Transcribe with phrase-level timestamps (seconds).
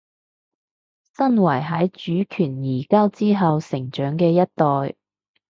[1.15, 4.95] 身為喺主權移交之後成長嘅一代